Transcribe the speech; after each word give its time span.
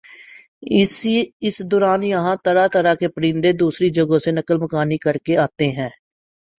اس 1.41 1.61
دوران 1.71 2.03
یہاں 2.03 2.35
طرح 2.45 2.67
طرح 2.67 2.93
کے 2.95 3.07
پرندے 3.07 3.51
دوسری 3.53 3.89
جگہوں 3.89 4.19
سے 4.19 4.31
نقل 4.31 4.57
مکانی 4.57 4.97
کرکے 4.97 5.37
آتے 5.37 5.69
ہیں 5.71 5.89